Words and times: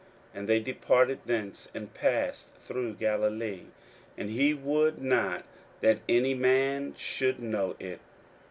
41:009:030 0.31 0.39
And 0.39 0.49
they 0.49 0.59
departed 0.59 1.19
thence, 1.27 1.71
and 1.75 1.93
passed 1.93 2.55
through 2.55 2.93
Galilee; 2.95 3.65
and 4.17 4.31
he 4.31 4.51
would 4.51 4.99
not 4.99 5.45
that 5.81 5.99
any 6.09 6.33
man 6.33 6.95
should 6.97 7.39
know 7.39 7.75
it. 7.77 7.99